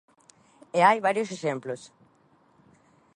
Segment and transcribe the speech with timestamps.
[0.77, 1.81] E hai varios exemplos.